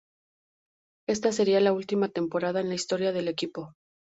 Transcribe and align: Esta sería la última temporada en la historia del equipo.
Esta 1.07 1.31
sería 1.31 1.59
la 1.59 1.73
última 1.73 2.07
temporada 2.09 2.59
en 2.59 2.69
la 2.69 2.73
historia 2.73 3.11
del 3.11 3.27
equipo. 3.27 3.75